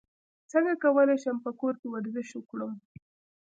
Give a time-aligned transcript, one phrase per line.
[0.51, 2.71] څنګه کولی شم په کور کې ورزش وکړم